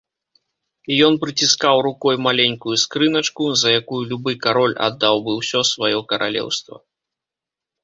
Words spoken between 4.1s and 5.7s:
любы кароль аддаў бы ўсё